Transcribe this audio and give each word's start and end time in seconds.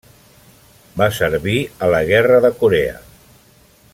Va 1.01 1.07
servir 1.17 1.57
a 1.87 1.91
la 1.95 2.01
Guerra 2.13 2.41
de 2.47 2.53
Corea. 2.65 2.97